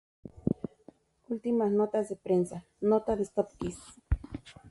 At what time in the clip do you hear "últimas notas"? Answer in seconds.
1.29-2.09